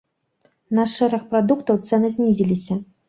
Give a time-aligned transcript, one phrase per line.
[0.77, 2.81] На шэраг прадуктаў цэны знізіліся.